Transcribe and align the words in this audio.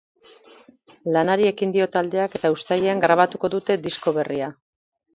Lanari 1.17 1.45
ekin 1.51 1.75
dio 1.77 1.87
taldeak 1.97 2.39
eta 2.41 2.53
uztailean 2.57 3.07
grabatuko 3.07 3.55
dute 3.59 3.81
disko 3.89 4.19
berria. 4.21 4.55